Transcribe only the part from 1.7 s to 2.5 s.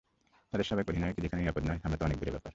আমরা তো অনেক দূরের ব্যাপার।